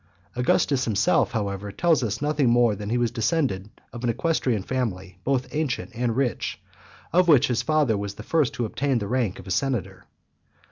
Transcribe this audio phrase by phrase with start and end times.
[0.35, 4.63] Augustus himself, however, tells us nothing more than that he was descended of an equestrian
[4.63, 6.59] family, both ancient and rich,
[7.13, 10.05] of which his father was the first who obtained the rank of senator.